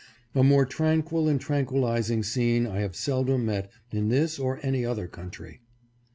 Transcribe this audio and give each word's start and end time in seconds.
A 0.33 0.43
more 0.43 0.65
tranquil 0.65 1.27
and 1.27 1.39
tranquilizing 1.39 2.23
scene 2.23 2.65
I 2.65 2.79
have 2.79 2.95
seldom 2.95 3.45
met 3.45 3.69
in 3.91 4.09
this 4.09 4.39
or 4.39 4.59
any 4.63 4.83
other 4.83 5.07
country. 5.07 5.61